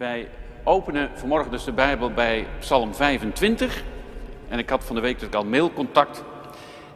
[0.00, 0.28] Wij
[0.64, 3.82] openen vanmorgen dus de Bijbel bij Psalm 25.
[4.48, 6.24] En ik had van de week dus al mailcontact.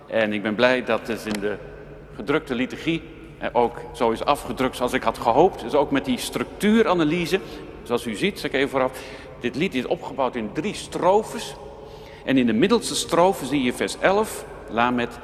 [0.07, 1.57] En ik ben blij dat het in de
[2.15, 3.03] gedrukte liturgie
[3.53, 5.61] ook zo is afgedrukt zoals ik had gehoopt.
[5.61, 7.41] Dus ook met die structuuranalyse.
[7.83, 9.03] Zoals u ziet, zeg ik even vooraf.
[9.41, 11.55] Dit lied is opgebouwd in drie strofes.
[12.25, 14.45] En in de middelste strofe zie je vers 11,
[14.93, 15.19] met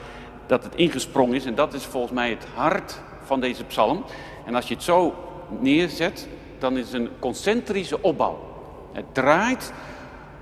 [0.46, 1.44] dat het ingesprongen is.
[1.44, 4.04] En dat is volgens mij het hart van deze psalm.
[4.46, 5.14] En als je het zo
[5.58, 6.28] neerzet,
[6.60, 8.38] dan is het een concentrische opbouw.
[8.92, 9.72] Het draait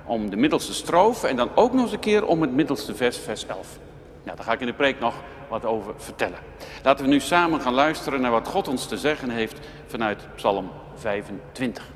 [0.04, 3.18] om de middelste strofe en dan ook nog eens een keer om het middelste vers,
[3.18, 3.78] vers 11.
[4.22, 5.14] Nou, daar ga ik in de preek nog
[5.48, 6.38] wat over vertellen.
[6.82, 10.70] Laten we nu samen gaan luisteren naar wat God ons te zeggen heeft vanuit Psalm
[10.94, 11.90] 25.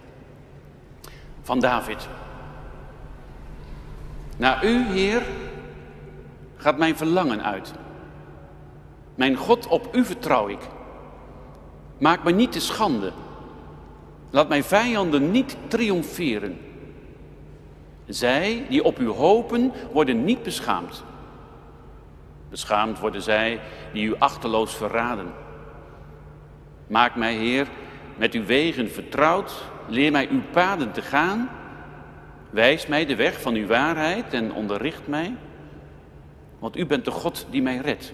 [1.43, 2.09] Van David.
[4.37, 5.23] Naar u, Heer,
[6.57, 7.73] gaat mijn verlangen uit.
[9.15, 10.61] Mijn God, op u vertrouw ik.
[11.99, 13.13] Maak mij niet te schande.
[14.33, 16.59] Laat mijn vijanden niet triomferen.
[18.07, 21.05] Zij die op u hopen, worden niet beschaamd.
[22.49, 23.61] Beschaamd worden zij
[23.93, 25.33] die u achterloos verraden.
[26.87, 27.67] Maak mij, Heer,
[28.17, 29.71] met uw wegen vertrouwd.
[29.89, 31.51] Leer mij uw paden te gaan.
[32.51, 35.35] Wijs mij de weg van uw waarheid en onderricht mij.
[36.59, 38.13] Want u bent de God die mij redt.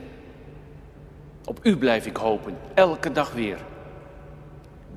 [1.44, 3.58] Op u blijf ik hopen, elke dag weer.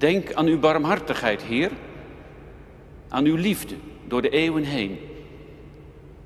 [0.02, 1.71] Denk aan uw barmhartigheid, Heer.
[3.09, 3.75] Aan uw liefde
[4.08, 4.99] door de eeuwen heen.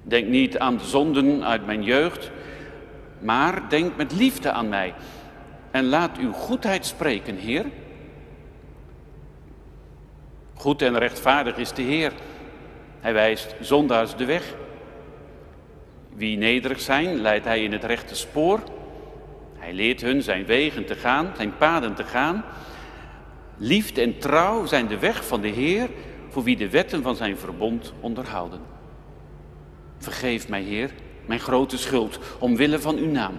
[0.03, 2.31] Denk niet aan de zonden uit mijn jeugd,
[3.19, 4.93] maar denk met liefde aan mij.
[5.71, 7.65] En laat uw goedheid spreken, Heer.
[10.53, 12.11] Goed en rechtvaardig is de Heer.
[12.99, 14.55] Hij wijst zondaars de weg.
[16.13, 18.59] Wie nederig zijn, leidt hij in het rechte spoor.
[19.57, 22.43] Hij leert hun zijn wegen te gaan, zijn paden te gaan.
[23.57, 25.89] Liefde en trouw zijn de weg van de Heer
[26.29, 28.59] voor wie de wetten van zijn verbond onderhouden.
[29.97, 30.91] Vergeef mij, Heer,
[31.25, 33.37] mijn grote schuld, omwille van uw naam.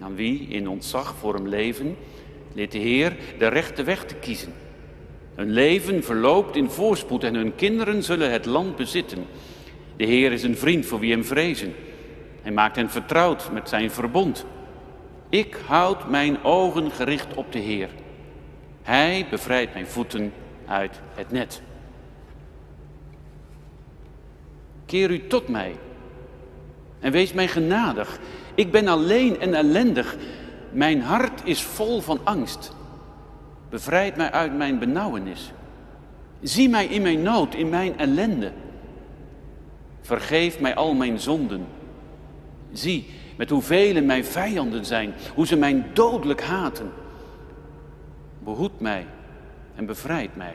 [0.00, 1.96] Aan wie in ontzag voor hem leven,
[2.52, 4.52] leert de Heer de rechte weg te kiezen.
[5.34, 9.26] Hun leven verloopt in voorspoed en hun kinderen zullen het land bezitten.
[9.96, 11.74] De Heer is een vriend voor wie hem vrezen.
[12.42, 14.46] Hij maakt hen vertrouwd met zijn verbond.
[15.30, 17.88] Ik houd mijn ogen gericht op de Heer.
[18.82, 20.32] Hij bevrijdt mijn voeten
[20.66, 21.62] uit het net.
[24.86, 25.76] Keer u tot mij
[27.00, 28.18] en wees mij genadig.
[28.54, 30.16] Ik ben alleen en ellendig.
[30.72, 32.76] Mijn hart is vol van angst.
[33.68, 35.52] Bevrijd mij uit mijn benauwenis.
[36.42, 38.52] Zie mij in mijn nood, in mijn ellende.
[40.00, 41.66] Vergeef mij al mijn zonden.
[42.72, 43.06] Zie
[43.40, 46.92] met hoeveel mijn vijanden zijn, hoe ze mij dodelijk haten.
[48.38, 49.06] Behoed mij
[49.74, 50.54] en bevrijd mij.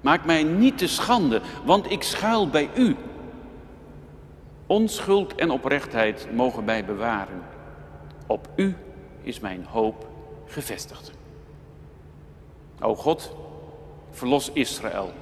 [0.00, 2.96] Maak mij niet te schande, want ik schuil bij u.
[4.66, 7.42] Onschuld en oprechtheid mogen mij bewaren.
[8.26, 8.76] Op u
[9.22, 10.08] is mijn hoop
[10.46, 11.12] gevestigd.
[12.80, 13.36] O God,
[14.10, 15.12] verlos Israël.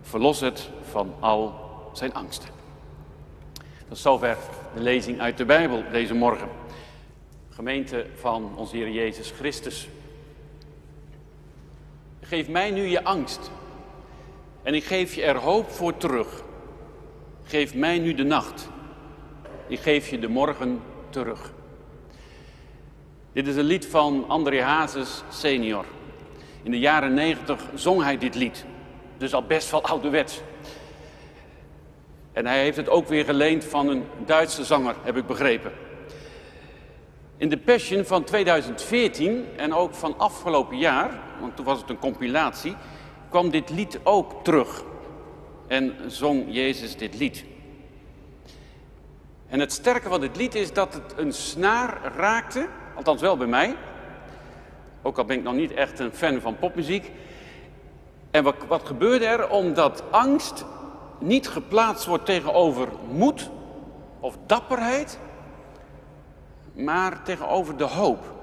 [0.00, 1.54] Verlos het van al
[1.92, 2.57] zijn angsten.
[3.90, 4.36] Is zover
[4.74, 6.48] de lezing uit de Bijbel deze morgen.
[7.50, 9.88] Gemeente van onze Heer Jezus Christus.
[12.20, 13.50] Geef mij nu je angst
[14.62, 16.42] en ik geef je er hoop voor terug.
[17.44, 18.68] Geef mij nu de nacht.
[19.66, 21.52] Ik geef je de morgen terug.
[23.32, 25.84] Dit is een lied van André Hazes senior.
[26.62, 28.64] In de jaren negentig zong hij dit lied.
[29.16, 30.40] Dus al best wel ouderwets.
[32.38, 35.72] En hij heeft het ook weer geleend van een Duitse zanger, heb ik begrepen.
[37.36, 41.98] In de Passion van 2014 en ook van afgelopen jaar, want toen was het een
[41.98, 42.76] compilatie,
[43.28, 44.84] kwam dit lied ook terug.
[45.66, 47.44] En zong Jezus dit lied.
[49.48, 53.46] En het sterke van dit lied is dat het een snaar raakte, althans wel bij
[53.46, 53.76] mij.
[55.02, 57.10] Ook al ben ik nog niet echt een fan van popmuziek.
[58.30, 59.50] En wat, wat gebeurde er?
[59.50, 60.64] Omdat angst
[61.18, 63.50] niet geplaatst wordt tegenover moed
[64.20, 65.18] of dapperheid,
[66.72, 68.36] maar tegenover de hoop.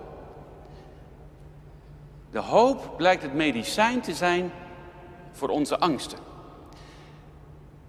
[2.32, 4.52] De hoop blijkt het medicijn te zijn
[5.32, 6.18] voor onze angsten.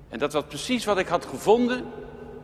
[0.08, 1.84] En dat was precies wat ik had gevonden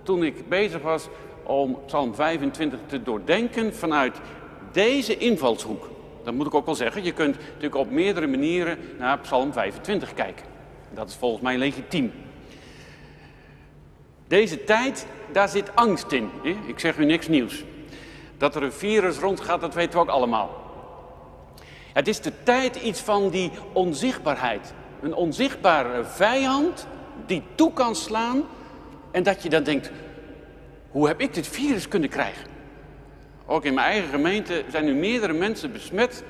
[0.02, 1.08] toen ik bezig was
[1.42, 4.20] om Psalm 25 te doordenken vanuit
[4.72, 5.90] deze invalshoek.
[6.24, 7.04] Dat moet ik ook wel zeggen.
[7.04, 10.46] Je kunt natuurlijk op meerdere manieren naar Psalm 25 kijken.
[10.94, 12.12] Dat is volgens mij legitiem.
[14.32, 16.30] Deze tijd, daar zit angst in.
[16.66, 17.64] Ik zeg u niks nieuws.
[18.38, 20.50] Dat er een virus rondgaat, dat weten we ook allemaal.
[21.92, 24.72] Het is de tijd iets van die onzichtbaarheid.
[25.00, 26.86] Een onzichtbare vijand
[27.26, 28.44] die toe kan slaan
[29.10, 29.90] en dat je dan denkt,
[30.90, 32.46] hoe heb ik dit virus kunnen krijgen?
[33.46, 36.24] Ook in mijn eigen gemeente zijn nu meerdere mensen besmet.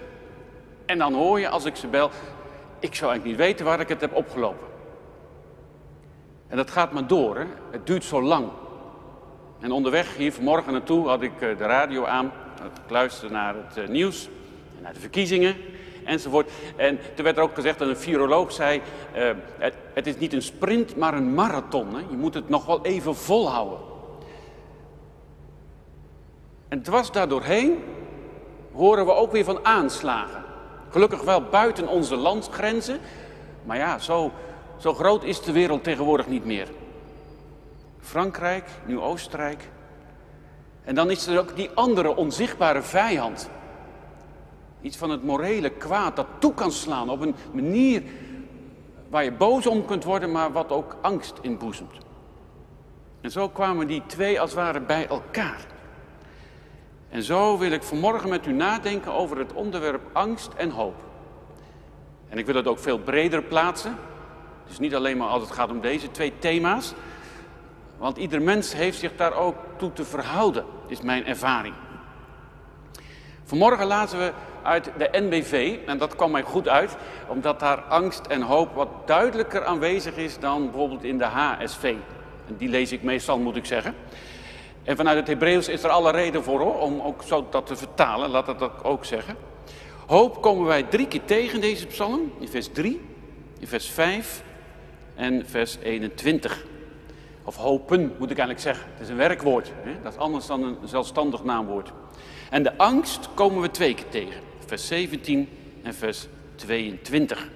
[0.87, 2.11] En dan hoor je als ik ze bel,
[2.81, 4.72] ik zou eigenlijk niet weten waar ik het heb opgelopen.
[6.53, 7.45] En dat gaat maar door, hè?
[7.71, 8.49] het duurt zo lang.
[9.61, 12.33] En onderweg hier vanmorgen naartoe had ik eh, de radio aan.
[12.85, 14.29] Ik luisterde naar het eh, nieuws,
[14.83, 15.57] naar de verkiezingen
[16.05, 16.51] enzovoort.
[16.77, 18.83] En toen werd er ook gezegd dat een viroloog zei,
[19.17, 21.95] uh, het, het, is niet een sprint, maar een marathon.
[21.95, 22.01] Hè?
[22.11, 23.79] Je moet het nog wel even volhouden.
[26.69, 27.85] En dwars daardoorheen
[28.73, 30.45] horen we ook weer van aanslagen.
[30.91, 32.99] Gelukkig wel buiten onze landsgrenzen.
[33.65, 34.33] Maar ja, zo,
[34.83, 36.69] zo groot is de wereld tegenwoordig niet meer.
[38.01, 39.69] Frankrijk, nu Oostenrijk.
[40.85, 43.51] En dan is er ook die andere onzichtbare vijand.
[44.81, 48.03] Iets van het morele kwaad dat toe kan slaan op een manier
[49.09, 51.95] waar je boos om kunt worden, maar wat ook angst inboezemt.
[53.21, 55.67] En zo kwamen die twee als het ware bij elkaar.
[57.09, 60.97] En zo wil ik vanmorgen met u nadenken over het onderwerp angst en hoop.
[62.29, 63.97] En ik wil het ook veel breder plaatsen.
[64.69, 66.95] Dus niet alleen maar als het gaat om deze twee thema's.
[67.99, 71.75] Want ieder mens heeft zich daar ook toe te verhouden, is mijn ervaring.
[73.45, 74.33] Vanmorgen lazen we
[74.63, 76.97] uit de NBV, en dat kwam mij goed uit,
[77.29, 81.95] omdat daar angst en hoop wat duidelijker aanwezig is dan bijvoorbeeld in de HSV.
[82.49, 83.95] En die lees ik meestal, moet ik zeggen.
[84.85, 87.77] En vanuit het Hebreeuws is er alle reden voor hoor, om ook zo dat te
[87.77, 89.37] vertalen, laat dat ook zeggen.
[90.07, 93.01] Hoop komen wij drie keer tegen deze psalm, in vers 3,
[93.59, 94.43] in vers 5
[95.15, 96.65] en vers 21.
[97.45, 98.87] Of hopen moet ik eigenlijk zeggen.
[98.93, 100.03] Het is een werkwoord, hè?
[100.03, 101.93] dat is anders dan een zelfstandig naamwoord.
[102.51, 105.49] En de angst komen we twee keer tegen, vers 17
[105.83, 107.49] en vers 22.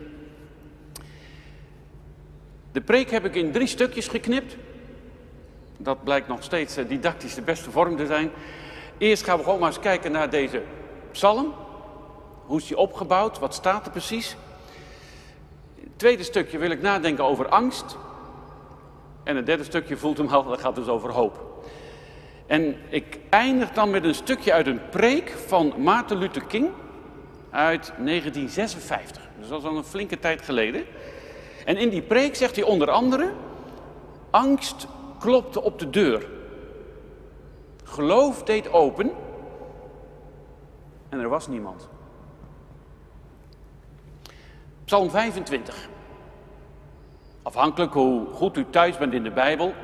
[2.72, 4.56] De preek heb ik in drie stukjes geknipt.
[5.76, 8.30] Dat blijkt nog steeds eh, didactisch de beste vorm te zijn.
[8.98, 10.62] Eerst gaan we gewoon maar eens kijken naar deze
[11.10, 11.54] psalm.
[12.46, 13.38] Hoe is die opgebouwd?
[13.38, 14.36] Wat staat er precies?
[15.96, 17.96] Tweede stukje wil ik nadenken over angst.
[19.25, 21.64] En het derde stukje voelt hem al, dat gaat dus over hoop.
[22.46, 26.69] En ik eindig dan met een stukje uit een preek van Maarten Luther King
[27.50, 29.22] uit 1956.
[29.38, 30.84] Dus dat is al een flinke tijd geleden.
[31.64, 33.32] En in die preek zegt hij onder andere:
[34.31, 34.87] Angst
[35.19, 36.26] klopte op de deur.
[37.84, 39.12] Geloof deed open
[41.08, 41.88] en er was niemand.
[44.86, 45.88] Psalm 25.
[47.42, 49.74] Afhankelijk hoe goed u thuis bent in de Bijbel,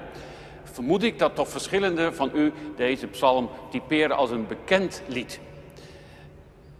[0.63, 5.41] vermoed ik dat toch verschillende van u deze psalm typeren als een bekend lied.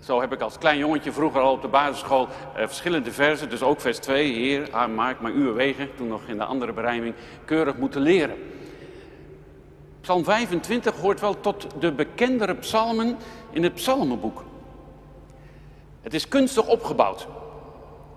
[0.01, 3.63] Zo heb ik als klein jongetje vroeger al op de basisschool eh, verschillende versen, dus
[3.63, 7.15] ook vers 2, Heer, ah, maak maar uw wegen, toen nog in de andere berijming,
[7.45, 8.37] keurig moeten leren.
[10.01, 13.17] Psalm 25 hoort wel tot de bekendere psalmen
[13.51, 14.45] in het psalmenboek.
[16.01, 17.27] Het is kunstig opgebouwd.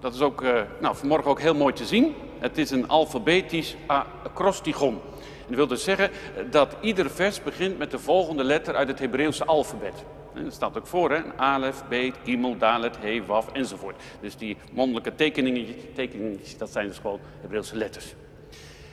[0.05, 2.15] Dat is ook uh, nou, vanmorgen ook heel mooi te zien.
[2.39, 3.75] Het is een alfabetisch
[4.23, 5.01] acrostigon.
[5.47, 6.11] Dat wil dus zeggen
[6.49, 9.93] dat ieder vers begint met de volgende letter uit het Hebreeuwse alfabet.
[10.33, 11.21] Dat staat ook voor, hè?
[11.35, 13.95] Alef, Bet, Gimel, Dalet, He, Waf enzovoort.
[14.21, 18.13] Dus die mondelijke tekeningen, tekeningen dat zijn dus gewoon Hebreeuwse letters.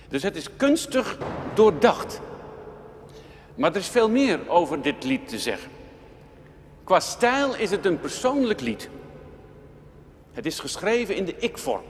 [0.09, 1.19] Dus het is kunstig
[1.55, 2.21] doordacht.
[3.55, 5.71] Maar er is veel meer over dit lied te zeggen.
[6.85, 8.89] Qua stijl is het een persoonlijk lied.
[10.33, 11.83] Het is geschreven in de ik-vorm.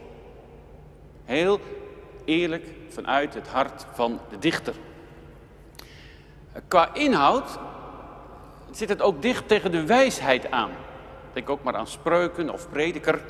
[1.25, 1.61] Heel
[2.25, 4.75] eerlijk vanuit het hart van de dichter.
[6.69, 7.59] Qua inhoud
[8.71, 10.71] zit het ook dicht tegen de wijsheid aan.
[11.33, 13.21] Denk ook maar aan spreuken of prediker.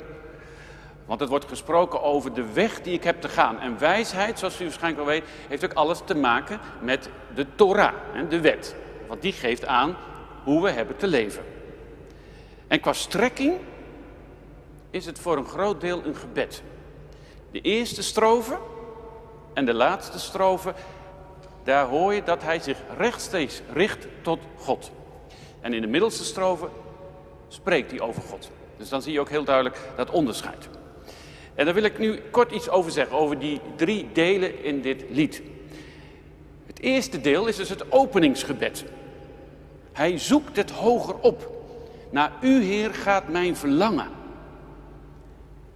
[1.05, 3.59] Want het wordt gesproken over de weg die ik heb te gaan.
[3.59, 7.93] En wijsheid, zoals u waarschijnlijk wel weet, heeft ook alles te maken met de Torah,
[8.29, 8.75] de wet.
[9.07, 9.95] Want die geeft aan
[10.43, 11.43] hoe we hebben te leven.
[12.67, 13.53] En qua strekking
[14.93, 16.63] is het voor een groot deel een gebed.
[17.51, 18.57] De eerste strofe
[19.53, 20.73] en de laatste strofe,
[21.63, 24.91] daar hoor je dat hij zich rechtstreeks richt tot God.
[25.61, 26.67] En in de middelste strofe
[27.47, 28.49] spreekt hij over God.
[28.77, 30.69] Dus dan zie je ook heel duidelijk dat onderscheid.
[31.55, 35.03] En daar wil ik nu kort iets over zeggen, over die drie delen in dit
[35.09, 35.41] lied.
[36.65, 38.85] Het eerste deel is dus het openingsgebed.
[39.91, 41.51] Hij zoekt het hoger op.
[42.09, 44.21] Naar u, Heer, gaat mijn verlangen.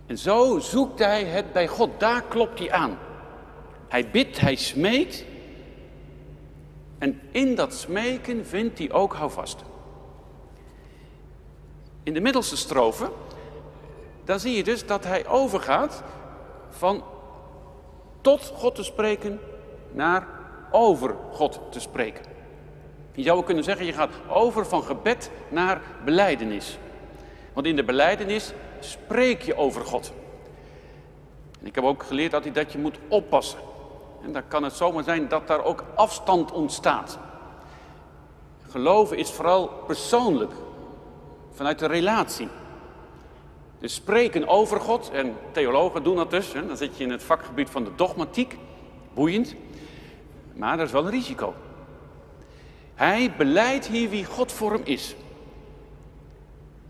[0.07, 1.89] En zo zoekt hij het bij God.
[1.97, 2.97] Daar klopt hij aan.
[3.87, 5.25] Hij bidt, hij smeekt.
[6.97, 9.63] En in dat smeken vindt hij ook houvast.
[12.03, 13.11] In de middelste strofe
[14.27, 16.03] dan zie je dus dat hij overgaat
[16.69, 17.03] van
[18.21, 19.39] tot God te spreken
[19.91, 20.27] naar
[20.71, 22.25] over God te spreken.
[23.11, 26.77] Je zou kunnen zeggen, je gaat over van gebed naar beleidenis.
[27.53, 30.11] Want in de beleidenis spreek je over God.
[31.59, 33.59] En ik heb ook geleerd dat, dat je moet oppassen.
[34.23, 37.19] En dan kan het zomaar zijn dat daar ook afstand ontstaat.
[38.69, 40.51] Geloven is vooral persoonlijk,
[41.53, 42.47] vanuit de relatie.
[43.79, 47.23] Dus spreken over God, en theologen doen dat dus, hè, dan zit je in het
[47.23, 48.57] vakgebied van de dogmatiek,
[49.13, 49.55] boeiend,
[50.53, 51.53] maar dat is wel een risico.
[52.95, 55.15] Hij beleidt hier wie God voor hem is.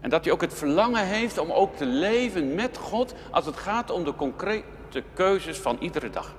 [0.08, 3.58] En dat hij ook het verlangen heeft om ook te leven met God als het
[3.58, 6.36] gaat om de concrete keuzes van iedere dag.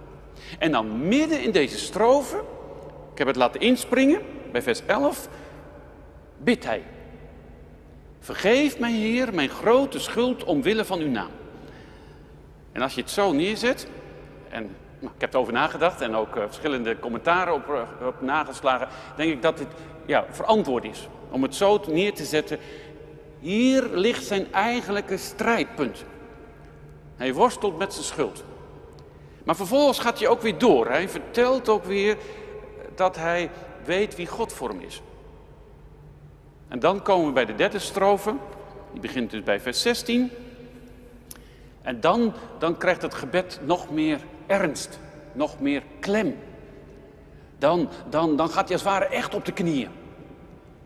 [0.58, 2.37] En dan midden in deze strofe,
[3.12, 4.20] ik heb het laten inspringen
[4.52, 5.28] bij vers 11,
[6.38, 6.82] bidt hij.
[8.20, 11.30] Vergeef mij, Heer, mijn grote schuld omwille van uw naam.
[12.72, 13.88] En als je het zo neerzet,
[14.48, 18.88] en nou, ik heb erover nagedacht en ook uh, verschillende commentaren op, uh, op, nageslagen,
[19.16, 19.68] denk ik dat dit
[20.06, 21.08] ja, verantwoord is.
[21.30, 22.58] Om het zo neer te zetten.
[23.40, 26.04] Hier ligt zijn eigenlijke strijdpunt.
[27.16, 28.45] Hij worstelt met zijn schuld.
[29.45, 30.88] Maar vervolgens gaat hij ook weer door.
[30.88, 32.16] Hij vertelt ook weer
[32.95, 33.50] dat hij
[33.85, 35.02] weet wie God voor hem is.
[36.68, 38.35] En dan komen we bij de derde strofe.
[38.92, 40.30] Die begint dus bij vers 16.
[41.83, 44.99] En dan, dan krijgt het gebed nog meer ernst,
[45.33, 46.37] nog meer klem.
[47.59, 49.90] Dan, dan, dan gaat hij als het ware echt op de knieën.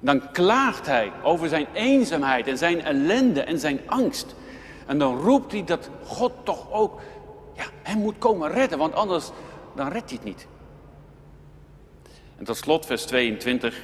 [0.05, 4.35] Dan klaagt hij over zijn eenzaamheid en zijn ellende en zijn angst.
[4.87, 7.01] En dan roept hij dat God toch ook
[7.57, 9.31] ja, hem moet komen redden, want anders
[9.75, 10.47] dan redt hij het niet.
[12.39, 13.83] En tot slot vers 22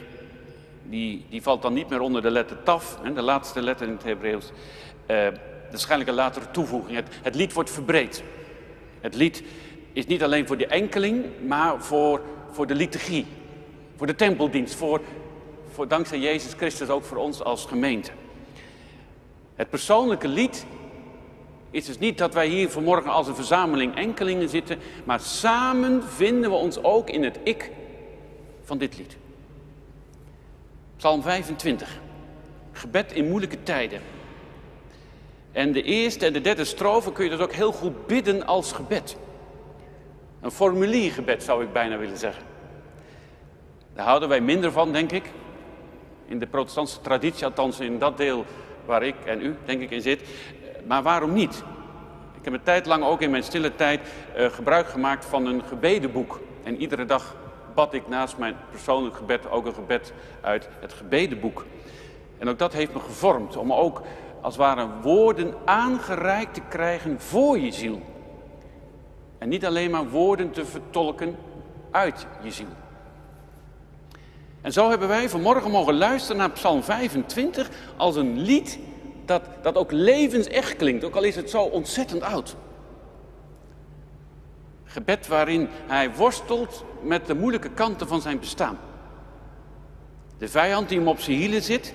[0.83, 3.93] die, die valt dan niet meer onder de letter taf, hè, de laatste letter in
[3.93, 4.51] het Hebreeuws.
[5.11, 5.27] Uh,
[5.71, 6.97] waarschijnlijk een latere toevoeging.
[6.97, 8.23] Het, het lied wordt verbreed.
[9.01, 9.43] Het lied
[9.93, 12.21] is niet alleen voor de enkeling, maar voor,
[12.51, 13.27] voor de liturgie,
[13.97, 15.01] voor de tempeldienst, voor,
[15.87, 18.11] dankzij Jezus Christus ook voor ons als gemeente.
[19.54, 20.66] Het persoonlijke lied
[21.70, 26.50] is dus niet dat wij hier vanmorgen als een verzameling enkelingen zitten, maar samen vinden
[26.50, 27.70] we ons ook in het ik
[28.62, 29.16] van dit lied.
[30.97, 32.00] Psalm 25.
[32.73, 34.00] Gebed in moeilijke tijden.
[35.52, 38.73] En de eerste en de derde strofe kun je dus ook heel goed bidden als
[38.73, 39.16] gebed.
[40.40, 42.44] Een formuliergebed zou ik bijna willen zeggen.
[43.94, 45.30] Daar houden wij minder van, denk ik.
[46.28, 48.44] In de protestantse traditie, althans in dat deel
[48.85, 50.20] waar ik en u, denk ik, in zit.
[50.87, 51.62] Maar waarom niet?
[52.38, 54.00] Ik heb een tijd lang ook in mijn stille tijd
[54.37, 56.40] uh, gebruik gemaakt van een gebedenboek.
[56.62, 57.37] En iedere dag
[57.75, 61.64] bad ik naast mijn persoonlijk gebed ook een gebed uit het gebedenboek.
[62.38, 64.02] En ook dat heeft me gevormd om ook
[64.40, 68.00] als het ware woorden aangereikt te krijgen voor je ziel.
[69.38, 71.37] En niet alleen maar woorden te vertolken
[71.90, 72.66] uit je ziel.
[74.61, 78.79] En zo hebben wij vanmorgen mogen luisteren naar Psalm 25 als een lied
[79.25, 82.57] dat, dat ook levensecht klinkt, ook al is het zo ontzettend oud.
[84.85, 88.79] Gebed waarin hij worstelt met de moeilijke kanten van zijn bestaan.
[90.38, 91.95] De vijand die hem op zijn hielen zit.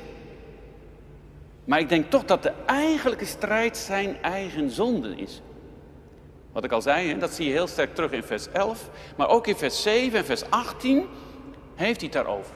[1.65, 5.41] Maar ik denk toch dat de eigenlijke strijd zijn eigen zonde is.
[6.51, 8.89] Wat ik al zei, dat zie je heel sterk terug in vers 11.
[9.17, 11.05] Maar ook in vers 7 en vers 18
[11.75, 12.55] heeft hij het daarover.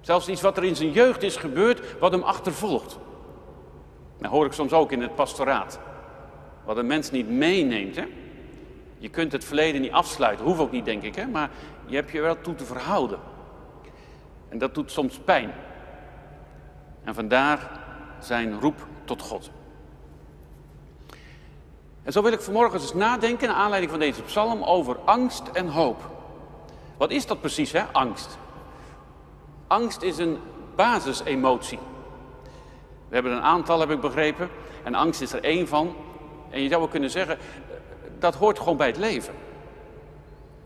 [0.00, 2.98] Zelfs iets wat er in zijn jeugd is gebeurd, wat hem achtervolgt.
[4.18, 5.78] Dat hoor ik soms ook in het pastoraat.
[6.64, 7.96] Wat een mens niet meeneemt.
[7.96, 8.06] Hè?
[8.98, 11.26] Je kunt het verleden niet afsluiten, hoeft ook niet denk ik, hè?
[11.26, 11.50] maar
[11.86, 13.18] je hebt je wel toe te verhouden.
[14.48, 15.52] En dat doet soms pijn.
[17.04, 17.80] En vandaar
[18.20, 19.50] zijn roep tot God.
[22.02, 25.68] En zo wil ik vanmorgen eens nadenken, naar aanleiding van deze psalm, over angst en
[25.68, 26.19] hoop.
[27.00, 27.82] Wat is dat precies, hè?
[27.92, 28.38] angst?
[29.66, 30.38] Angst is een
[30.76, 31.78] basisemotie.
[33.08, 34.50] We hebben een aantal, heb ik begrepen,
[34.84, 35.94] en angst is er één van.
[36.50, 37.38] En je zou wel kunnen zeggen,
[38.18, 39.34] dat hoort gewoon bij het leven.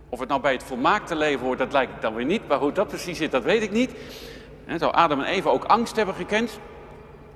[0.08, 2.48] Of het nou bij het volmaakte leven hoort, dat lijkt dan weer niet.
[2.48, 3.94] Maar hoe dat precies zit, dat weet ik niet.
[4.76, 6.58] Zou Adam en Eva ook angst hebben gekend?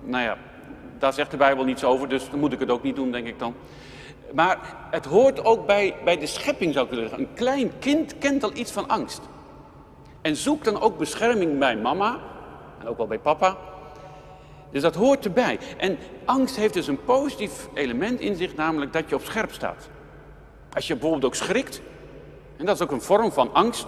[0.01, 0.39] Nou ja,
[0.99, 3.27] daar zegt de Bijbel niets over, dus dan moet ik het ook niet doen, denk
[3.27, 3.55] ik dan.
[4.33, 4.59] Maar
[4.91, 7.29] het hoort ook bij, bij de schepping, zou ik willen zeggen.
[7.29, 9.21] Een klein kind kent al iets van angst.
[10.23, 12.19] En zoekt dan ook bescherming bij mama,
[12.81, 13.57] en ook wel bij papa.
[14.71, 15.59] Dus dat hoort erbij.
[15.77, 19.89] En angst heeft dus een positief element in zich, namelijk dat je op scherp staat.
[20.75, 21.81] Als je bijvoorbeeld ook schrikt,
[22.57, 23.87] en dat is ook een vorm van angst,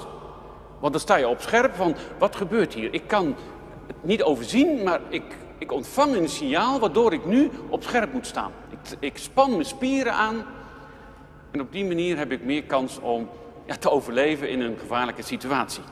[0.78, 2.94] want dan sta je op scherp van wat gebeurt hier?
[2.94, 3.36] Ik kan
[3.86, 5.24] het niet overzien, maar ik
[5.60, 8.52] ik ontvang een signaal waardoor ik nu op scherp moet staan.
[8.98, 10.44] Ik, span mijn spieren aan
[11.50, 13.28] en op die manier heb ik meer kans om
[13.66, 15.82] ja, te overleven in een gevaarlijke situatie.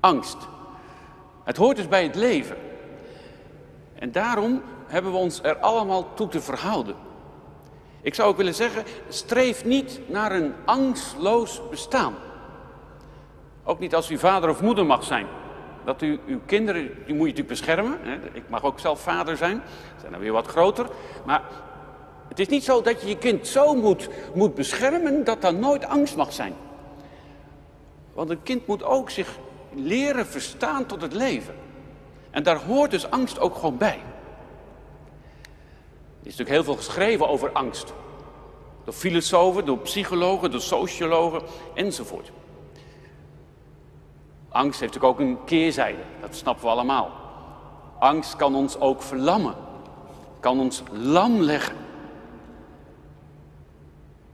[0.00, 0.36] Angst.
[1.44, 2.56] Het hoort dus bij het leven.
[3.94, 6.94] En daarom hebben we ons er allemaal toe te verhouden.
[8.00, 12.14] Ik zou ook willen zeggen, streef niet naar een angstloos bestaan.
[13.64, 15.26] Ook niet als u vader of moeder mag zijn.
[15.84, 17.98] Dat u uw kinderen, die moet je natuurlijk beschermen.
[18.32, 19.62] Ik mag ook zelf vader zijn,
[20.00, 20.86] zijn dan weer wat groter.
[21.24, 21.42] Maar
[22.28, 25.84] het is niet zo dat je je kind zo moet, moet beschermen dat er nooit
[25.84, 26.54] angst mag zijn.
[28.12, 29.38] Want een kind moet ook zich
[29.74, 31.54] leren verstaan tot het leven.
[32.30, 33.98] En daar hoort dus angst ook gewoon bij.
[36.22, 37.92] Er is natuurlijk heel veel geschreven over angst.
[38.84, 41.42] Door filosofen, door psychologen, door sociologen
[41.74, 42.32] enzovoort.
[44.52, 47.10] Angst heeft natuurlijk ook een keerzijde, dat snappen we allemaal.
[47.98, 49.54] Angst kan ons ook verlammen,
[50.40, 51.76] kan ons lam leggen.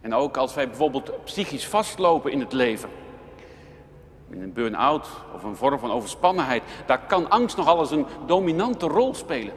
[0.01, 2.89] En ook als wij bijvoorbeeld psychisch vastlopen in het leven,
[4.31, 8.87] in een burn-out of een vorm van overspannenheid, daar kan angst nogal eens een dominante
[8.87, 9.55] rol spelen.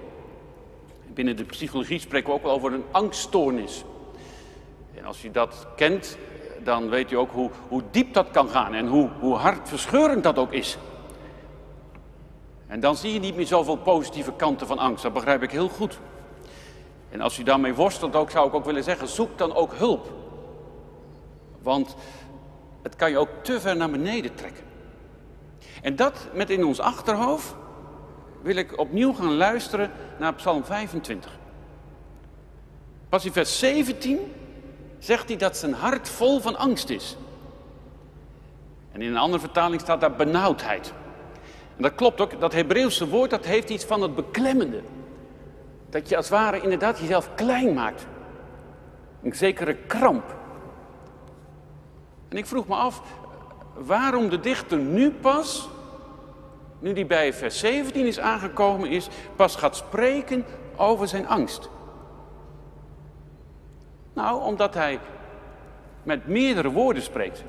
[1.14, 3.84] Binnen de psychologie spreken we ook wel over een angststoornis.
[4.96, 6.18] En als u dat kent,
[6.64, 10.38] dan weet u ook hoe, hoe diep dat kan gaan en hoe, hoe hartverscheurend dat
[10.38, 10.78] ook is.
[12.68, 15.70] En dan zie je niet meer zoveel positieve kanten van angst, dat begrijp ik heel
[15.70, 16.00] goed.
[17.10, 20.12] En als u daarmee worstelt, ook, zou ik ook willen zeggen, zoek dan ook hulp.
[21.62, 21.96] Want
[22.82, 24.64] het kan je ook te ver naar beneden trekken.
[25.82, 27.56] En dat met in ons achterhoofd
[28.42, 31.40] wil ik opnieuw gaan luisteren naar Psalm 25.
[33.10, 34.20] Pas in vers 17
[35.02, 37.18] zegt hij dat zijn hart vol van angst is.
[38.92, 40.94] En in een andere vertaling staat daar benauwdheid.
[41.76, 44.82] En dat klopt ook, dat Hebreeuwse woord dat heeft iets van het beklemmende.
[45.90, 48.08] Dat je als het ware inderdaad jezelf klein maakt.
[49.24, 50.36] Een zekere kramp.
[52.30, 53.02] En ik vroeg me af,
[53.74, 55.70] waarom de dichter nu pas,
[56.80, 61.70] nu die bij vers 17 is aangekomen is, pas gaat spreken over zijn angst.
[64.14, 65.00] Nou, omdat hij
[66.04, 67.44] met meerdere woorden spreekt.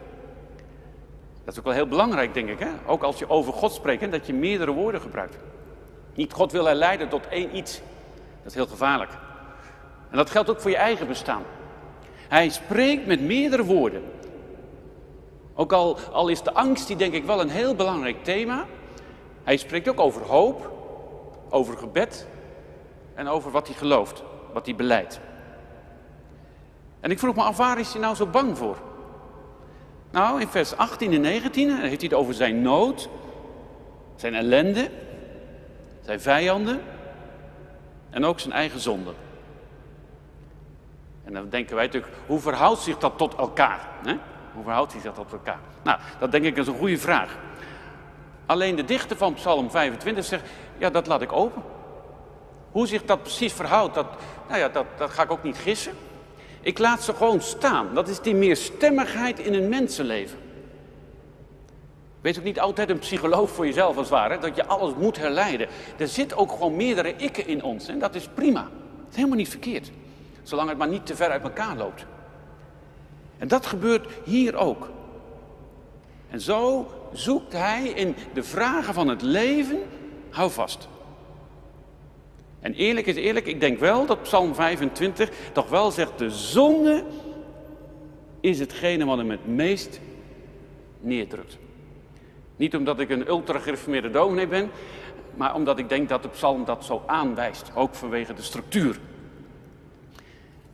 [1.45, 2.59] Dat is ook wel heel belangrijk, denk ik.
[2.59, 2.69] Hè?
[2.87, 5.37] Ook als je over God spreekt, dat je meerdere woorden gebruikt.
[6.15, 7.81] Niet God wil hij leiden tot één iets.
[8.15, 9.11] Dat is heel gevaarlijk.
[10.11, 11.43] En dat geldt ook voor je eigen bestaan.
[12.29, 14.03] Hij spreekt met meerdere woorden.
[15.55, 18.67] Ook al, al is de angst die denk ik wel een heel belangrijk thema.
[19.45, 20.71] Hij spreekt ook over hoop,
[21.51, 22.27] over gebed
[23.15, 24.23] en over wat hij gelooft,
[24.53, 25.21] wat hij beleidt.
[27.03, 28.77] En ik vroeg me af, waar is hij nou zo bang voor?
[30.11, 33.09] Nou, in vers 18 en 19 heeft hij het over zijn nood,
[34.17, 34.91] zijn ellende,
[36.01, 36.81] zijn vijanden
[38.11, 39.13] en ook zijn eigen zonde.
[41.25, 43.89] En dan denken wij natuurlijk, hoe verhoudt zich dat tot elkaar?
[44.05, 44.17] Hè?
[44.55, 45.61] Hoe verhoudt zich dat tot elkaar?
[45.83, 47.37] Nou, dat denk ik is een goede vraag.
[48.47, 51.63] Alleen de dichter van Psalm 25 zegt, ja, dat laat ik open.
[52.71, 54.07] Hoe zich dat precies verhoudt, dat,
[54.49, 55.93] nou ja, dat, dat ga ik ook niet gissen.
[56.63, 57.95] Ik laat ze gewoon staan.
[57.95, 60.39] Dat is die meerstemmigheid in een mensenleven.
[62.21, 65.17] Wees ook niet altijd een psycholoog voor jezelf als het ware, dat je alles moet
[65.17, 65.69] herleiden.
[65.99, 68.61] Er zit ook gewoon meerdere ikken in ons en dat is prima.
[68.61, 69.91] Dat is helemaal niet verkeerd.
[70.43, 72.05] Zolang het maar niet te ver uit elkaar loopt.
[73.39, 74.91] En dat gebeurt hier ook.
[76.31, 79.79] En zo zoekt hij in de vragen van het leven,
[80.31, 80.89] hou vast.
[82.63, 87.05] En eerlijk is eerlijk, ik denk wel dat Psalm 25 toch wel zegt, de zonde
[88.41, 90.01] is hetgene wat hem het meest
[91.01, 91.59] neerdrukt.
[92.57, 94.71] Niet omdat ik een ultra-gereformeerde dominee ben,
[95.35, 98.99] maar omdat ik denk dat de psalm dat zo aanwijst, ook vanwege de structuur.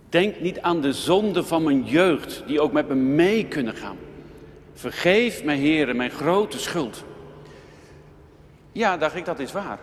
[0.08, 3.96] Denk niet aan de zonde van mijn jeugd, die ook met me mee kunnen gaan.
[4.72, 7.04] Vergeef mij, heren, mijn grote schuld.
[8.72, 9.78] Ja, dacht ik, dat is waar.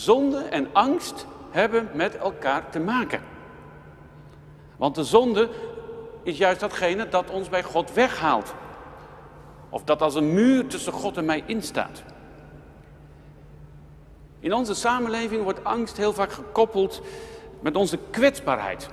[0.00, 3.20] Zonde en angst hebben met elkaar te maken.
[4.76, 5.48] Want de zonde
[6.22, 8.54] is juist datgene dat ons bij God weghaalt.
[9.68, 12.02] Of dat als een muur tussen God en mij instaat.
[14.38, 17.02] In onze samenleving wordt angst heel vaak gekoppeld
[17.60, 18.88] met onze kwetsbaarheid.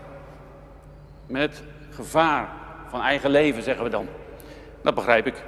[1.28, 2.50] Met gevaar
[2.89, 4.08] van eigen leven, zeggen we dan.
[4.82, 5.43] Dat begrijp ik.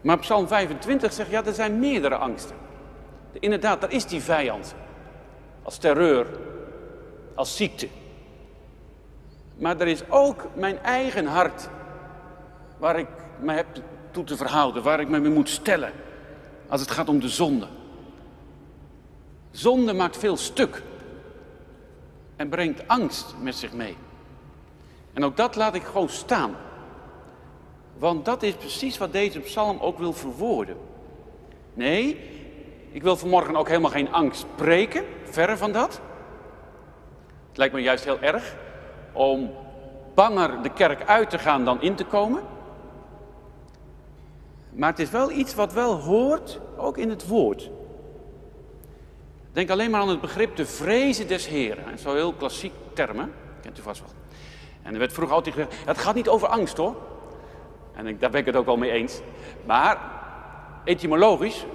[0.00, 2.59] Maar Psalm 25 zegt, ja, er zijn meerdere angsten.
[3.32, 4.74] Inderdaad, er is die vijand.
[5.62, 6.26] Als terreur,
[7.34, 7.88] als ziekte.
[9.56, 11.68] Maar er is ook mijn eigen hart
[12.78, 13.08] waar ik
[13.40, 13.66] me heb
[14.10, 15.92] toe te verhouden, waar ik me mee moet stellen
[16.68, 17.66] als het gaat om de zonde.
[19.50, 20.82] Zonde maakt veel stuk
[22.36, 23.96] en brengt angst met zich mee.
[25.12, 26.56] En ook dat laat ik gewoon staan.
[27.98, 30.76] Want dat is precies wat deze psalm ook wil verwoorden.
[31.74, 32.30] Nee,
[32.90, 36.00] ik wil vanmorgen ook helemaal geen angst preken, verre van dat.
[37.48, 38.56] Het lijkt me juist heel erg
[39.12, 39.50] om
[40.14, 42.42] banger de kerk uit te gaan dan in te komen.
[44.70, 47.70] Maar het is wel iets wat wel hoort, ook in het woord.
[49.52, 51.98] Denk alleen maar aan het begrip de vrezen des Heren.
[51.98, 54.10] Zo'n heel klassiek termen, kent u vast wel.
[54.82, 56.96] En er werd vroeger altijd gezegd, het gaat niet over angst hoor.
[57.94, 59.20] En ik, daar ben ik het ook wel mee eens.
[59.66, 59.98] Maar
[60.84, 61.66] etymologisch,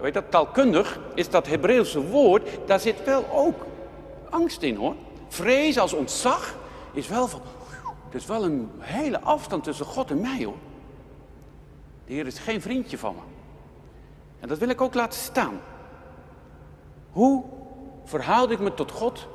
[0.00, 3.66] weet dat, taalkundig, is dat Hebreeuwse woord, daar zit wel ook
[4.30, 4.94] angst in hoor.
[5.28, 6.56] Vrees als ontzag
[6.92, 7.40] is wel van,
[8.08, 10.56] er is wel een hele afstand tussen God en mij hoor.
[12.06, 13.20] De Heer is geen vriendje van me.
[14.40, 15.60] En dat wil ik ook laten staan.
[17.10, 17.44] Hoe
[18.04, 19.26] verhoud ik me tot God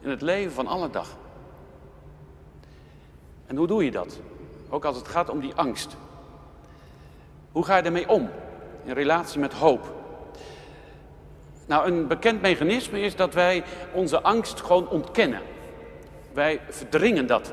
[0.00, 1.16] in het leven van alle dag?
[3.46, 4.18] En hoe doe je dat?
[4.68, 5.96] Ook als het gaat om die angst.
[7.52, 8.30] Hoe ga je ermee om
[8.86, 9.94] in relatie met hoop?
[11.66, 15.40] Nou, een bekend mechanisme is dat wij onze angst gewoon ontkennen.
[16.32, 17.52] Wij verdringen dat.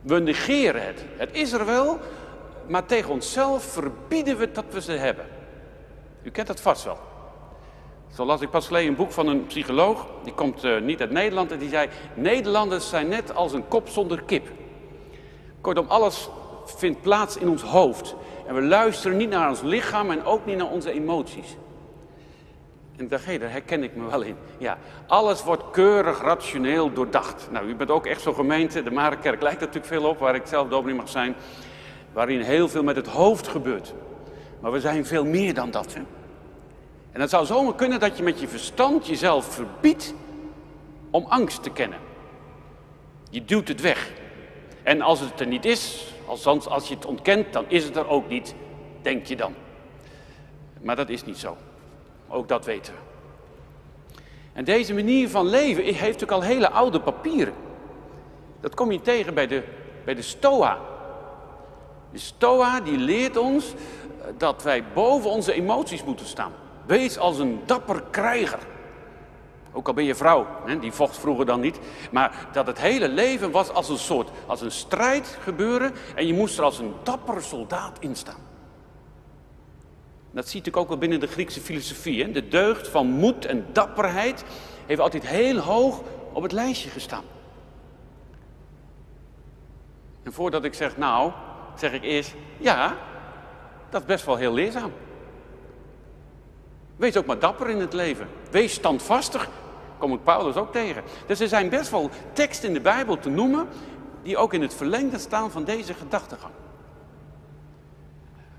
[0.00, 1.04] We negeren het.
[1.16, 1.98] Het is er wel,
[2.66, 5.26] maar tegen onszelf verbieden we dat we ze hebben.
[6.22, 6.98] U kent dat vast wel.
[8.14, 11.10] Zo las ik pas geleden een boek van een psycholoog, die komt uh, niet uit
[11.10, 14.48] Nederland, en die zei: Nederlanders zijn net als een kop zonder kip.
[15.60, 16.28] Kortom, alles
[16.64, 18.14] vindt plaats in ons hoofd.
[18.46, 21.56] En we luisteren niet naar ons lichaam en ook niet naar onze emoties.
[22.96, 24.36] En ik dacht, hé, daar herken ik me wel in.
[24.58, 27.48] Ja, alles wordt keurig rationeel doordacht.
[27.50, 30.46] Nou, u bent ook echt zo'n gemeente, de Marenkerk lijkt natuurlijk veel op, waar ik
[30.46, 31.34] zelf dominee mag zijn.
[32.12, 33.94] Waarin heel veel met het hoofd gebeurt.
[34.60, 35.94] Maar we zijn veel meer dan dat.
[35.94, 36.00] Hè?
[37.12, 40.14] En het zou zomaar kunnen dat je met je verstand jezelf verbiedt
[41.10, 41.98] om angst te kennen.
[43.30, 44.12] Je duwt het weg.
[44.82, 48.08] En als het er niet is, als, als je het ontkent, dan is het er
[48.08, 48.54] ook niet,
[49.02, 49.54] denk je dan.
[50.82, 51.56] Maar dat is niet zo.
[52.28, 52.98] Ook dat weten we.
[54.52, 57.54] En deze manier van leven heeft ook al hele oude papieren.
[58.60, 59.62] Dat kom je tegen bij de,
[60.04, 60.78] bij de Stoa.
[62.12, 66.52] De Stoa die leert ons eh, dat wij boven onze emoties moeten staan.
[66.86, 68.58] Wees als een dapper krijger.
[69.76, 71.78] Ook al ben je vrouw, hè, die vocht vroeger dan niet.
[72.10, 75.92] Maar dat het hele leven was als een soort, als een strijd gebeuren.
[76.14, 78.40] En je moest er als een dapper soldaat in staan.
[80.30, 82.22] Dat ziet ik ook wel binnen de Griekse filosofie.
[82.22, 82.30] Hè.
[82.30, 84.44] De deugd van moed en dapperheid
[84.86, 87.24] heeft altijd heel hoog op het lijstje gestaan.
[90.22, 91.32] En voordat ik zeg nou,
[91.74, 92.96] zeg ik eerst, ja,
[93.90, 94.92] dat is best wel heel leerzaam.
[96.96, 98.28] Wees ook maar dapper in het leven.
[98.50, 99.48] Wees standvastig.
[99.98, 101.02] Kom ik Paulus ook tegen.
[101.26, 103.68] Dus er zijn best wel teksten in de Bijbel te noemen
[104.22, 106.52] die ook in het verlengde staan van deze gedachtegang.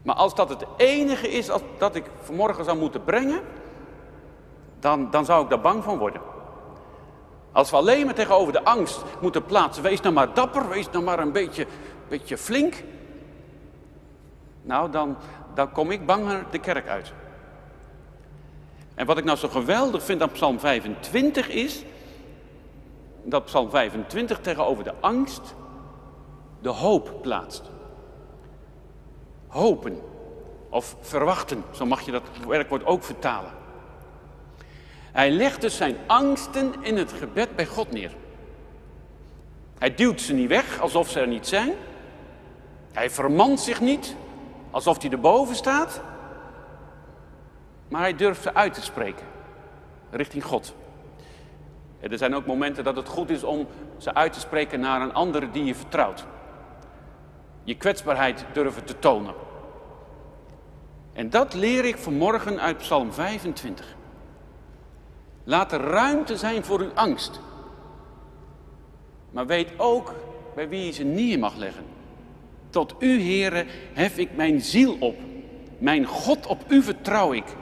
[0.03, 3.41] Maar als dat het enige is dat ik vanmorgen zou moeten brengen,
[4.79, 6.21] dan, dan zou ik daar bang van worden.
[7.51, 11.03] Als we alleen maar tegenover de angst moeten plaatsen, wees nou maar dapper, wees nou
[11.03, 11.67] maar een beetje,
[12.07, 12.83] beetje flink.
[14.61, 15.17] Nou, dan,
[15.53, 17.13] dan kom ik banger de kerk uit.
[18.97, 21.83] En wat ik nou zo geweldig vind aan Psalm 25 is
[23.23, 25.55] dat Psalm 25 tegenover de angst
[26.61, 27.61] de hoop plaatst.
[29.47, 30.01] Hopen
[30.69, 33.51] of verwachten, zo mag je dat werkwoord ook vertalen.
[35.11, 38.11] Hij legt dus zijn angsten in het gebed bij God neer.
[39.77, 41.73] Hij duwt ze niet weg alsof ze er niet zijn.
[42.91, 44.15] Hij vermant zich niet
[44.71, 46.01] alsof hij erboven staat.
[47.87, 49.25] Maar hij durft ze uit te spreken.
[50.09, 50.75] Richting God.
[51.99, 55.13] Er zijn ook momenten dat het goed is om ze uit te spreken naar een
[55.13, 56.25] andere die je vertrouwt.
[57.63, 59.33] Je kwetsbaarheid durven te tonen.
[61.13, 63.95] En dat leer ik vanmorgen uit Psalm 25.
[65.43, 67.39] Laat er ruimte zijn voor uw angst.
[69.31, 70.13] Maar weet ook
[70.55, 71.83] bij wie je ze neer mag leggen.
[72.69, 75.15] Tot u, Heere, hef ik mijn ziel op.
[75.77, 77.55] Mijn God, op u vertrouw ik.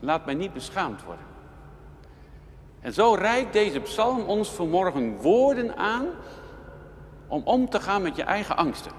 [0.00, 1.24] Laat mij niet beschaamd worden.
[2.80, 6.06] En zo reikt deze psalm ons vanmorgen woorden aan
[7.26, 8.92] om om te gaan met je eigen angsten.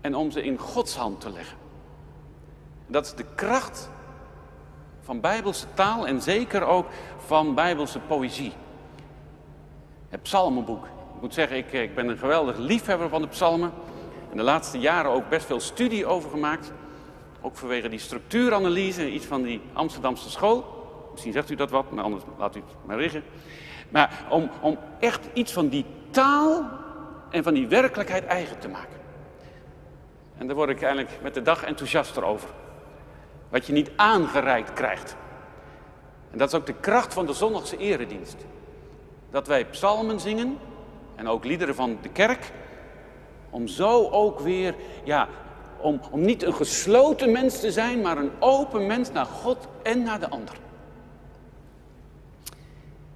[0.00, 1.56] En om ze in Gods hand te leggen.
[2.86, 3.90] Dat is de kracht
[5.00, 6.86] van bijbelse taal en zeker ook
[7.26, 8.52] van bijbelse poëzie.
[10.08, 10.84] Het psalmenboek.
[10.84, 13.72] Ik moet zeggen, ik, ik ben een geweldig liefhebber van de psalmen.
[14.30, 16.72] En de laatste jaren ook best veel studie over gemaakt.
[17.40, 20.76] Ook vanwege die structuuranalyse, iets van die Amsterdamse school.
[21.12, 23.22] Misschien zegt u dat wat, maar anders laat u het maar liggen.
[23.88, 26.70] Maar om, om echt iets van die taal
[27.30, 28.98] en van die werkelijkheid eigen te maken.
[30.38, 32.48] En daar word ik eigenlijk met de dag enthousiaster over.
[33.48, 35.16] Wat je niet aangereikt krijgt.
[36.30, 38.36] En dat is ook de kracht van de zondagse eredienst.
[39.30, 40.58] Dat wij psalmen zingen
[41.14, 42.52] en ook liederen van de kerk.
[43.50, 44.74] Om zo ook weer,
[45.04, 45.28] ja,
[45.80, 50.02] om, om niet een gesloten mens te zijn, maar een open mens naar God en
[50.02, 50.54] naar de ander.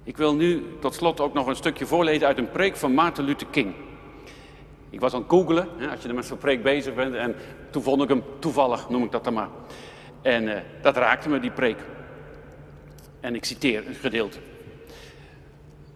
[0.03, 3.23] Ik wil nu tot slot ook nog een stukje voorlezen uit een preek van Maarten
[3.23, 3.73] Luther King.
[4.89, 7.35] Ik was aan het googelen, als je er met zo'n preek bezig bent, en
[7.69, 9.49] toen vond ik hem toevallig, noem ik dat dan maar.
[10.21, 11.77] En eh, dat raakte me, die preek.
[13.19, 14.37] En ik citeer een gedeelte.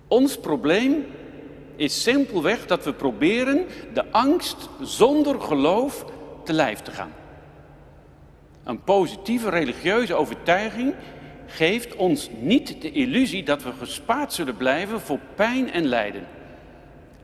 [0.08, 1.06] Ons probleem
[1.76, 6.06] is simpelweg dat we proberen de angst zonder geloof
[6.48, 7.12] te lijf te gaan.
[8.64, 10.94] Een positieve religieuze overtuiging
[11.46, 16.28] geeft ons niet de illusie dat we gespaard zullen blijven voor pijn en lijden.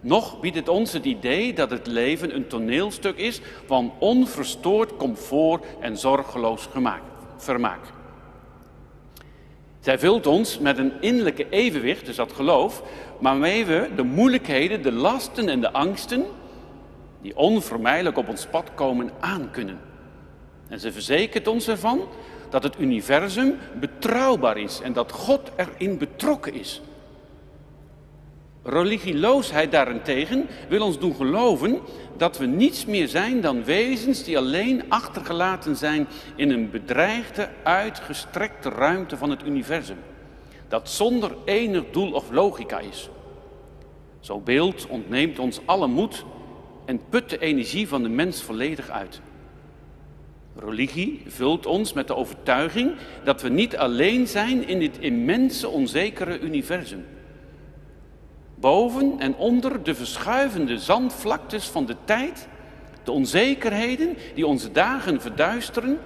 [0.01, 5.65] Nog biedt het ons het idee dat het leven een toneelstuk is van onverstoord comfort
[5.79, 6.67] en zorgeloos
[7.37, 7.81] vermaak.
[9.79, 12.83] Zij vult ons met een innerlijke evenwicht, dus dat geloof,
[13.19, 16.25] waarmee we de moeilijkheden, de lasten en de angsten
[17.23, 19.79] die onvermijdelijk op ons pad komen aankunnen.
[20.67, 22.01] En ze verzekert ons ervan
[22.49, 26.81] dat het universum betrouwbaar is en dat God erin betrokken is.
[28.63, 31.79] Religieloosheid daarentegen wil ons doen geloven
[32.17, 38.69] dat we niets meer zijn dan wezens die alleen achtergelaten zijn in een bedreigde, uitgestrekte
[38.69, 39.97] ruimte van het universum.
[40.67, 43.09] Dat zonder enig doel of logica is.
[44.19, 46.25] Zo'n beeld ontneemt ons alle moed
[46.85, 49.21] en put de energie van de mens volledig uit.
[50.55, 56.39] Religie vult ons met de overtuiging dat we niet alleen zijn in dit immense, onzekere
[56.39, 57.05] universum.
[58.55, 62.47] Boven en onder de verschuivende zandvlaktes van de tijd,
[63.03, 65.99] de onzekerheden die onze dagen verduisteren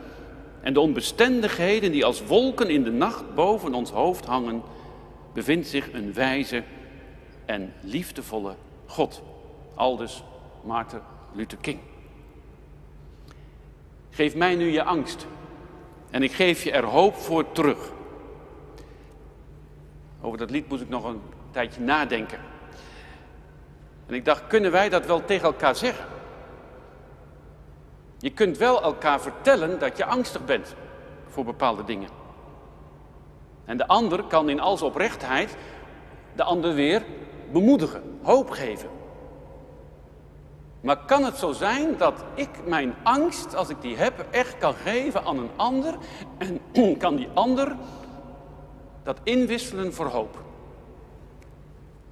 [0.61, 4.61] en de onbestendigheden die als wolken in de nacht boven ons hoofd hangen,
[5.33, 6.63] bevindt zich een wijze
[7.45, 9.21] en liefdevolle God.
[9.75, 10.23] Aldus
[10.67, 11.01] Maarten
[11.33, 11.79] Luther King.
[14.09, 15.27] Geef mij nu je angst
[16.09, 17.91] en ik geef je er hoop voor terug.
[20.21, 22.39] Over dat lied moest ik nog een tijdje nadenken.
[24.05, 26.05] En ik dacht, kunnen wij dat wel tegen elkaar zeggen?
[28.17, 30.75] Je kunt wel elkaar vertellen dat je angstig bent
[31.27, 32.09] voor bepaalde dingen.
[33.65, 35.57] En de ander kan in als oprechtheid
[36.35, 37.03] de ander weer
[37.51, 38.96] bemoedigen, hoop geven.
[40.87, 44.73] Maar kan het zo zijn dat ik mijn angst, als ik die heb, echt kan
[44.73, 45.97] geven aan een ander
[46.37, 46.59] en
[46.97, 47.75] kan die ander
[49.03, 50.43] dat inwisselen voor hoop?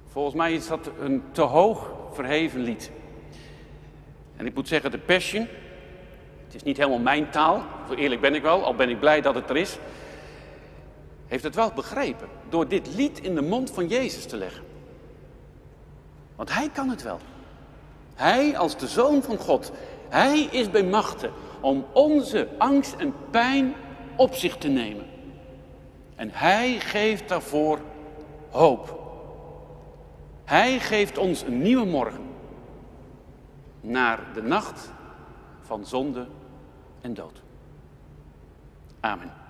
[0.06, 2.90] Volgens mij is dat een te hoog verheven lied.
[4.36, 5.48] En ik moet zeggen, de Passion,
[6.44, 9.20] het is niet helemaal mijn taal, zo eerlijk ben ik wel, al ben ik blij
[9.20, 9.78] dat het er is,
[11.26, 14.64] heeft het wel begrepen door dit lied in de mond van Jezus te leggen.
[16.34, 17.18] Want hij kan het wel.
[18.16, 19.72] Hij als de zoon van God,
[20.08, 23.74] hij is bij machten om onze angst en pijn
[24.16, 25.06] op zich te nemen.
[26.14, 27.78] En hij geeft daarvoor
[28.50, 29.04] hoop.
[30.44, 32.24] Hij geeft ons een nieuwe morgen
[33.80, 34.92] naar de nacht
[35.60, 36.26] van zonde
[37.00, 37.42] en dood.
[39.00, 39.45] Amen.